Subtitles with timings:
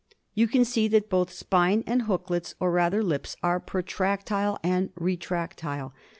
[0.33, 5.91] You can see that both spine and booklets, or rather lips, are protractile and retractile.